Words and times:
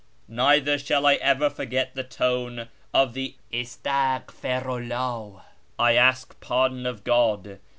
neither 0.27 0.79
shall 0.79 1.05
I 1.05 1.13
ever 1.17 1.47
forget 1.47 1.93
the 1.93 2.03
tone 2.03 2.69
of 2.91 3.13
the" 3.13 3.35
Estaghfiru 3.53 4.87
'lldh!"{" 4.87 5.43
I 5.77 5.93
ask 5.93 6.39
pardon 6.39 6.87
of 6.87 7.03
God 7.03 7.59